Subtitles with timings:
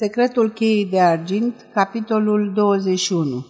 [0.00, 3.46] Secretul cheii de argint, capitolul 21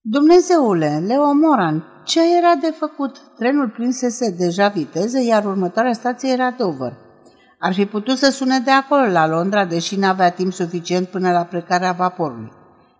[0.00, 3.16] Dumnezeule, Leo Moran, ce era de făcut?
[3.38, 6.92] Trenul prinsese deja viteză, iar următoarea stație era Dover.
[7.58, 11.44] Ar fi putut să sune de acolo la Londra, deși n-avea timp suficient până la
[11.44, 12.52] plecarea vaporului.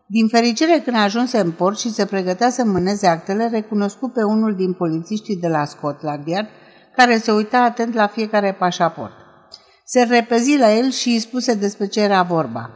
[0.06, 4.54] Din fericire, când ajunse în port și se pregătea să mâneze actele, recunoscu pe unul
[4.54, 6.48] din polițiștii de la Scotland Yard,
[6.96, 9.21] care se uita atent la fiecare pașaport.
[9.84, 12.70] Se repezi la el și îi spuse despre ce era vorba.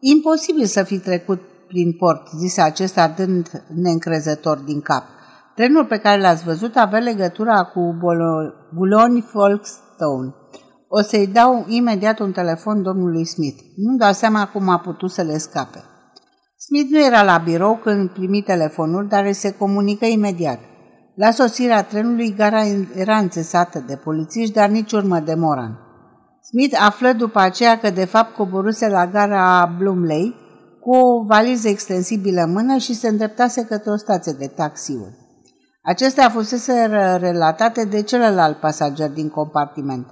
[0.00, 5.04] Imposibil să fi trecut prin port, zise acesta dând neîncrezător din cap.
[5.54, 7.96] Trenul pe care l-ați văzut avea legătura cu
[8.74, 10.34] Boulogne-Folkestone.
[10.88, 13.58] O să-i dau imediat un telefon domnului Smith.
[13.76, 15.84] Nu dau seama cum a putut să le scape.
[16.56, 20.58] Smith nu era la birou când primi telefonul, dar se comunică imediat.
[21.14, 22.62] La sosirea trenului, gara
[22.94, 25.83] era înțesată de polițiști, dar nici urmă de Moran.
[26.48, 30.34] Smith află după aceea că de fapt coboruse la gara Blumley
[30.80, 35.16] cu o valiză extensibilă în mână și se îndreptase către o stație de taxiuri.
[35.82, 36.86] Acestea fusese
[37.20, 40.06] relatate de celălalt pasager din compartiment.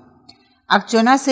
[0.67, 1.31] Acționase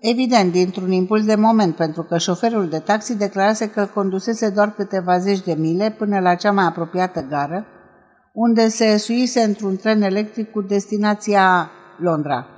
[0.00, 4.74] evident dintr-un impuls de moment, pentru că șoferul de taxi declarase că îl condusese doar
[4.74, 7.66] câteva zeci de mile până la cea mai apropiată gară,
[8.32, 12.53] unde se suise într-un tren electric cu destinația Londra.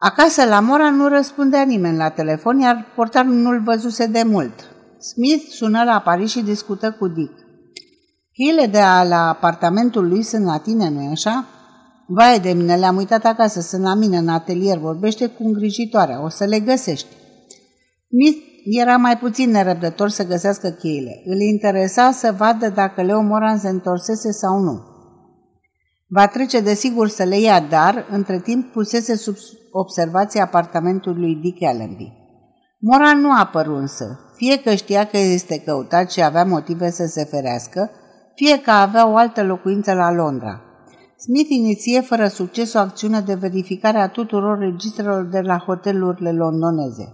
[0.00, 4.52] Acasă la Mora nu răspundea nimeni la telefon, iar portarul nu-l văzuse de mult.
[4.98, 7.32] Smith sună la Paris și discută cu Dick.
[8.32, 11.46] Cheile de la apartamentul lui sunt la tine, nu-i așa?
[12.06, 16.28] Vai de mine, le-am uitat acasă, sunt la mine în atelier, vorbește cu îngrijitoarea, o
[16.28, 17.08] să le găsești.
[18.08, 21.22] Smith era mai puțin nerăbdător să găsească cheile.
[21.24, 24.96] Îl interesa să vadă dacă Leo Moran se întorsese sau nu.
[26.10, 29.36] Va trece de sigur să le ia, dar, între timp, pusese sub
[29.72, 32.12] observație apartamentul lui Dick Allenby.
[32.80, 37.04] Moran nu a apărut însă, fie că știa că este căutat și avea motive să
[37.06, 37.90] se ferească,
[38.34, 40.62] fie că avea o altă locuință la Londra.
[41.16, 47.12] Smith iniție fără succes o acțiune de verificare a tuturor registrelor de la hotelurile londoneze.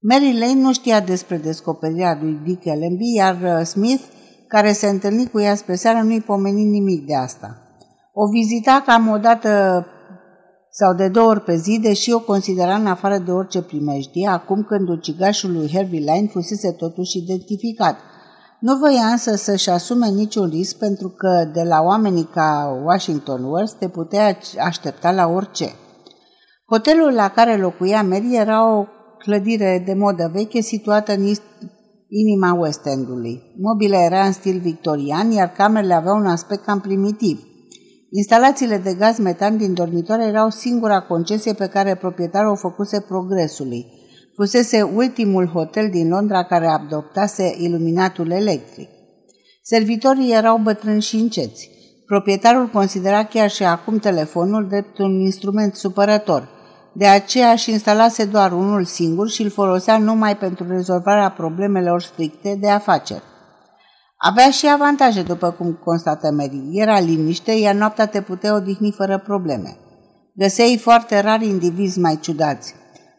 [0.00, 4.02] Mary Lane nu știa despre descoperirea lui Dick Allenby, iar uh, Smith,
[4.48, 7.62] care se întâlni cu ea spre seară, nu-i pomeni nimic de asta.
[8.12, 9.86] O vizita cam o dată
[10.74, 14.62] sau de două ori pe zi, deși o considera în afară de orice primejdie, acum
[14.62, 17.96] când ucigașul lui Harvey Lane fusese totuși identificat.
[18.60, 23.72] Nu voia însă să-și asume niciun risc pentru că de la oamenii ca Washington Worth
[23.78, 25.68] te putea aștepta la orice.
[26.66, 28.84] Hotelul la care locuia Mary era o
[29.18, 31.34] clădire de modă veche situată în
[32.08, 33.42] inima West End-ului.
[33.58, 37.46] Mobila era în stil victorian, iar camerele aveau un aspect cam primitiv–
[38.14, 43.86] Instalațiile de gaz metan din dormitoare erau singura concesie pe care proprietarul o făcuse progresului.
[44.34, 48.88] Fusese ultimul hotel din Londra care adoptase iluminatul electric.
[49.62, 51.70] Servitorii erau bătrâni și înceți.
[52.06, 56.48] Proprietarul considera chiar și acum telefonul drept un instrument supărător.
[56.94, 62.56] De aceea își instalase doar unul singur și îl folosea numai pentru rezolvarea problemelor stricte
[62.60, 63.22] de afaceri.
[64.24, 66.68] Avea și avantaje, după cum constată Mary.
[66.72, 69.76] Era liniște, iar noaptea te putea odihni fără probleme.
[70.34, 72.74] Găseai foarte rari indivizi mai ciudați.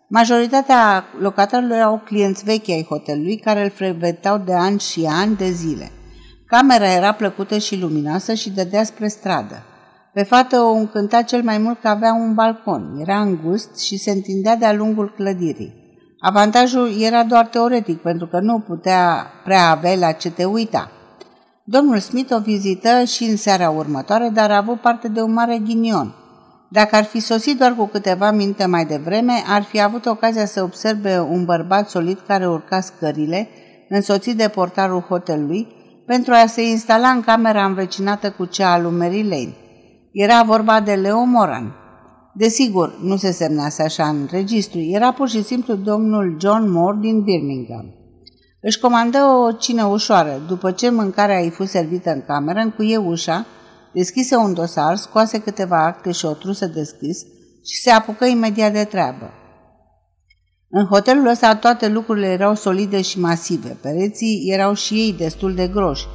[0.08, 5.50] Majoritatea locatarilor erau clienți vechi ai hotelului care îl frecventau de ani și ani de
[5.50, 5.92] zile.
[6.48, 9.64] Camera era plăcută și luminoasă și dădea spre stradă.
[10.14, 12.98] Pe fată o încânta cel mai mult că avea un balcon.
[13.00, 15.83] Era îngust și se întindea de-a lungul clădirii.
[16.26, 20.92] Avantajul era doar teoretic, pentru că nu putea prea avea la ce te uita.
[21.64, 25.58] Domnul Smith o vizită și în seara următoare, dar a avut parte de un mare
[25.58, 26.14] ghinion.
[26.70, 30.64] Dacă ar fi sosit doar cu câteva minute mai devreme, ar fi avut ocazia să
[30.64, 33.48] observe un bărbat solid care urca scările,
[33.90, 35.68] însoțit de portarul hotelului,
[36.06, 39.54] pentru a se instala în camera învecinată cu cea a lui Mary Lane.
[40.12, 41.83] Era vorba de Leo Moran.
[42.36, 47.22] Desigur, nu se semnase așa în registru, era pur și simplu domnul John Moore din
[47.22, 47.96] Birmingham.
[48.62, 50.42] Își comandă o cină ușoară.
[50.48, 53.46] După ce mâncarea îi fost servită în cameră, încuie ușa,
[53.94, 57.18] deschise un dosar, scoase câteva acte și o trusă deschis
[57.66, 59.32] și se apucă imediat de treabă.
[60.70, 65.68] În hotelul ăsta toate lucrurile erau solide și masive, pereții erau și ei destul de
[65.68, 66.06] groși.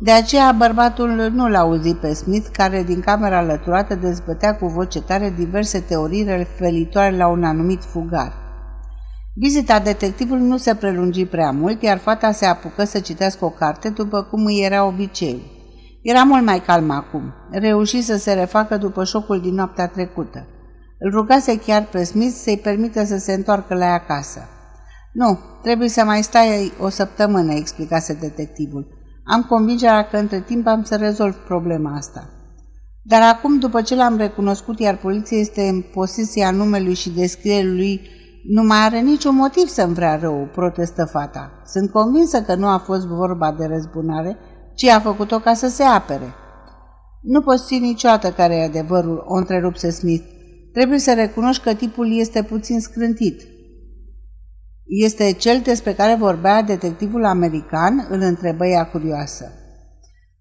[0.00, 5.02] De aceea bărbatul nu l-a auzit pe Smith, care din camera alăturată dezbătea cu voce
[5.02, 8.32] tare diverse teorii referitoare la un anumit fugar.
[9.34, 13.88] Vizita detectivului nu se prelungi prea mult, iar fata se apucă să citească o carte
[13.88, 15.56] după cum îi era obiceiul.
[16.02, 17.34] Era mult mai calm acum.
[17.50, 20.46] Reuși să se refacă după șocul din noaptea trecută.
[20.98, 24.40] Îl rugase chiar pe Smith să-i permită să se întoarcă la ea acasă.
[25.12, 28.97] Nu, trebuie să mai stai o săptămână, explicase detectivul.
[29.30, 32.28] Am convingerea că între timp am să rezolv problema asta.
[33.02, 38.00] Dar acum, după ce l-am recunoscut, iar poliția este în posesia numelui și descrierii lui,
[38.44, 41.62] nu mai are niciun motiv să-mi vrea rău, protestă fata.
[41.64, 44.36] Sunt convinsă că nu a fost vorba de răzbunare,
[44.74, 46.34] ci a făcut-o ca să se apere.
[47.22, 50.24] Nu poți ști niciodată care e adevărul, o întrerupse Smith.
[50.72, 53.42] Trebuie să recunoști că tipul este puțin scrântit.
[54.88, 58.06] Este cel despre care vorbea detectivul american?
[58.10, 59.52] Îl întrebă ea curioasă.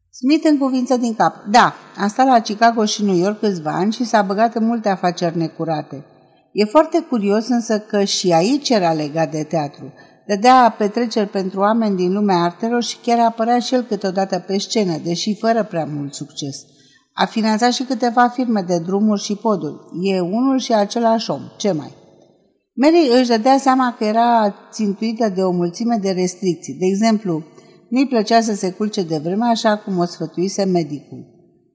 [0.09, 1.35] Smith în cuvință din cap.
[1.51, 4.89] Da, a stat la Chicago și New York câțiva ani și s-a băgat în multe
[4.89, 6.05] afaceri necurate.
[6.51, 9.93] E foarte curios însă că și aici era legat de teatru.
[10.27, 14.97] Dădea petreceri pentru oameni din lumea artelor și chiar apărea și el câteodată pe scenă,
[15.03, 16.57] deși fără prea mult succes.
[17.13, 19.79] A finanțat și câteva firme de drumuri și poduri.
[20.01, 21.41] E unul și același om.
[21.57, 22.05] Ce mai?
[22.79, 26.73] Mary își dădea seama că era țintuită de o mulțime de restricții.
[26.73, 27.43] De exemplu,
[27.89, 31.25] nu-i plăcea să se culce de vreme așa cum o sfătuise medicul.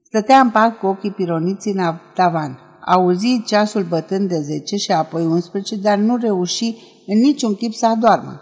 [0.05, 1.81] Stătea în pat cu ochii pironiți în
[2.15, 2.59] tavan.
[2.87, 6.75] Auzi ceasul bătând de 10 și apoi 11, dar nu reuși
[7.07, 8.41] în niciun chip să adormă.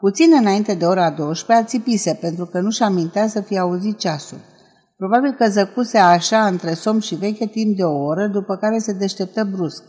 [0.00, 4.38] Puțin înainte de ora 12 țipise pentru că nu-și amintea să fie auzit ceasul.
[4.96, 8.92] Probabil că zăcuse așa între somn și veche timp de o oră, după care se
[8.92, 9.82] deșteptă brusc.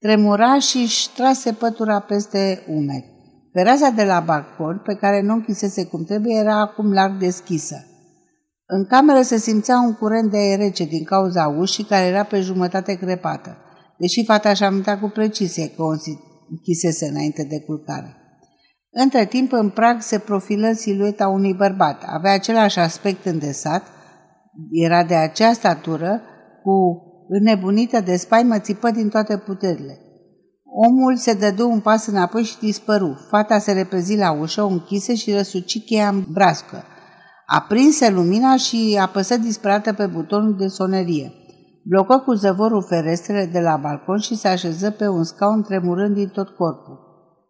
[0.00, 3.04] Tremura și își trase pătura peste umeri.
[3.52, 7.84] Fereaza de la balcon, pe care nu închisese cum trebuie, era acum larg deschisă.
[8.66, 12.40] În cameră se simțea un curent de aer rece din cauza ușii care era pe
[12.40, 13.56] jumătate crepată,
[13.98, 15.90] deși fata și amintea cu precizie că o
[16.50, 18.16] închisese înainte de culcare.
[18.90, 22.02] Între timp, în prag se profilă silueta unui bărbat.
[22.06, 23.82] Avea același aspect îndesat,
[24.70, 26.22] era de acea statură,
[26.62, 27.02] cu
[27.38, 29.98] înnebunită de spaimă, țipă din toate puterile.
[30.64, 33.26] Omul se dădu un pas înapoi și dispăru.
[33.28, 36.84] Fata se repezi la ușă, o închise și răsuci cheia în brască.
[37.46, 41.32] Aprinse lumina și apăsă disperată pe butonul de sonerie.
[41.84, 46.28] Blocă cu zăvorul ferestrele de la balcon și se așeză pe un scaun tremurând din
[46.28, 46.98] tot corpul.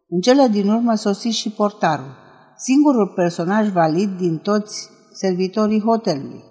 [0.08, 2.16] În cele din urmă sosi și portarul,
[2.56, 6.50] singurul personaj valid din toți servitorii hotelului.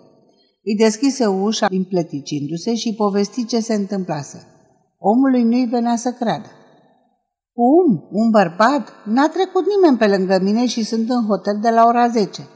[0.70, 4.48] Îi deschise ușa împleticindu-se și povesti ce se întâmplase.
[4.98, 6.48] Omului nu-i venea să creadă.
[7.54, 8.08] Cum?
[8.12, 8.90] Un bărbat?
[9.06, 12.48] N-a trecut nimeni pe lângă mine și sunt în hotel de la ora 10.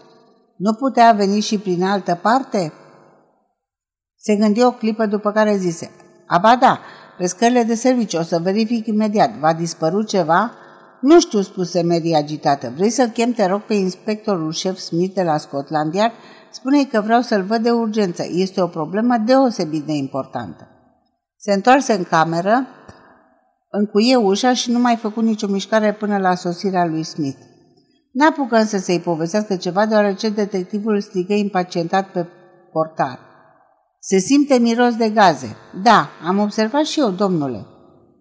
[0.57, 2.73] Nu putea veni și prin altă parte?
[4.15, 5.91] Se gândi o clipă după care zise,
[6.27, 6.79] Aba da,
[7.17, 9.37] pe scările de serviciu, o să verific imediat.
[9.39, 10.51] Va dispărut ceva?
[11.03, 12.73] Nu știu, spuse Mary agitată.
[12.75, 16.13] Vrei să-l chem, te rog, pe inspectorul șef Smith de la Scotland Yard?
[16.51, 18.23] Spune că vreau să-l văd de urgență.
[18.31, 20.67] Este o problemă deosebit de importantă.
[21.37, 22.67] Se întoarse în cameră,
[23.69, 27.37] încuie ușa și nu mai făcut nicio mișcare până la sosirea lui Smith.
[28.11, 32.27] N-apucă însă să-i povestească ceva, deoarece detectivul strigă impacientat pe
[32.71, 33.19] portar.
[33.99, 35.55] Se simte miros de gaze.
[35.83, 37.65] Da, am observat și eu, domnule.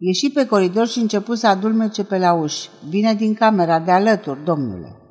[0.04, 2.68] Ieși pe coridor și început să adulmece pe la uși.
[2.88, 5.01] Vine din camera de alături, domnule.